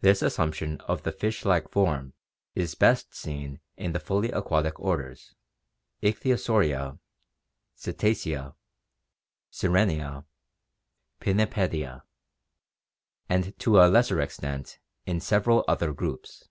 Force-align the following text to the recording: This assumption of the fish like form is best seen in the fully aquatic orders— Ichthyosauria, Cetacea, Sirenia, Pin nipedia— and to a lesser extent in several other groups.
This 0.00 0.22
assumption 0.22 0.80
of 0.82 1.02
the 1.02 1.10
fish 1.10 1.44
like 1.44 1.68
form 1.68 2.14
is 2.54 2.76
best 2.76 3.16
seen 3.16 3.58
in 3.76 3.90
the 3.90 3.98
fully 3.98 4.30
aquatic 4.30 4.78
orders— 4.78 5.34
Ichthyosauria, 6.04 7.00
Cetacea, 7.76 8.54
Sirenia, 9.50 10.24
Pin 11.18 11.38
nipedia— 11.38 12.04
and 13.28 13.58
to 13.58 13.80
a 13.80 13.90
lesser 13.90 14.20
extent 14.20 14.78
in 15.04 15.18
several 15.20 15.64
other 15.66 15.92
groups. 15.92 16.48